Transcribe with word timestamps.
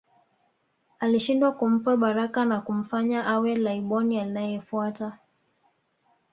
Alishindwa 0.99 1.51
kumpa 1.51 1.97
baraka 1.97 2.45
na 2.45 2.61
kumfanya 2.61 3.25
awe 3.27 3.55
Laiboni 3.55 4.19
anayefuata 4.19 5.17